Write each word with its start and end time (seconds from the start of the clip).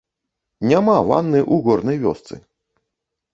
Няма 0.71 0.95
ванны 1.09 1.39
ў 1.41 1.55
горнай 1.67 1.97
вёсцы. 2.07 2.35